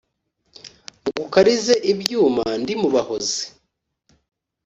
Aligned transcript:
ngukarize 1.09 1.75
ibyuma 1.91 2.45
ndi 2.61 2.73
mu 2.81 2.89
bahozi. 2.95 3.43